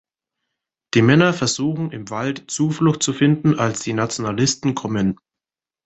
Die 0.95 1.03
Männer 1.03 1.31
versuchen, 1.31 1.91
im 1.91 2.09
Wald 2.09 2.49
Zuflucht 2.49 3.03
zu 3.03 3.13
finden, 3.13 3.59
als 3.59 3.81
die 3.81 3.93
Nationalisten 3.93 4.73
kommen. 4.73 5.19